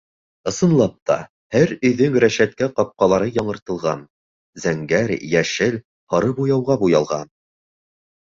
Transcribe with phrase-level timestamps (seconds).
[0.51, 1.17] Ысынлап та,
[1.55, 4.01] һәр өйҙөң рәшәткә-ҡапҡалары яңыртылған,
[4.65, 5.77] зәңгәр, йәшел,
[6.15, 7.31] һары буяуға буялған.